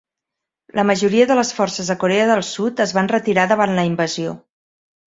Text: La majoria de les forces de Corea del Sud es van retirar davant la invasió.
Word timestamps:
La 0.79 0.85
majoria 0.91 1.27
de 1.33 1.37
les 1.41 1.53
forces 1.59 1.93
de 1.93 1.99
Corea 2.05 2.27
del 2.35 2.45
Sud 2.51 2.85
es 2.89 2.99
van 3.01 3.13
retirar 3.17 3.47
davant 3.55 3.79
la 3.81 3.87
invasió. 3.93 4.37